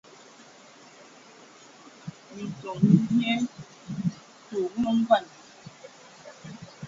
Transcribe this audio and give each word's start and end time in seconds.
Minton 2.33 2.77
mi 2.87 2.97
bie, 3.07 3.33
tə 4.47 4.55
wumu 4.63 4.89
ngɔn. 4.99 5.23